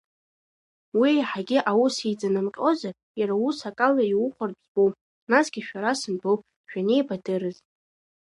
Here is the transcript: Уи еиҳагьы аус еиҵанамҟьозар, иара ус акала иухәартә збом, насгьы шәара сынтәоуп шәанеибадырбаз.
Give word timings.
Уи 0.99 1.09
еиҳагьы 1.15 1.59
аус 1.71 1.95
еиҵанамҟьозар, 2.07 2.93
иара 3.19 3.35
ус 3.47 3.57
акала 3.69 4.03
иухәартә 4.07 4.59
збом, 4.65 4.91
насгьы 5.31 5.61
шәара 5.67 5.91
сынтәоуп 5.99 6.41
шәанеибадырбаз. 6.69 7.57